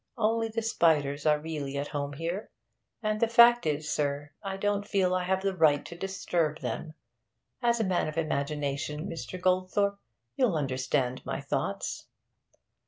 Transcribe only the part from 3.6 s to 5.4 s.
is, sir, I don't feel I